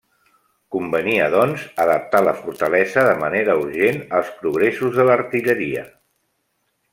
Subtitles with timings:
[0.75, 5.87] Convenia, doncs, adaptar la fortalesa de manera urgent als progressos de l'artilleria.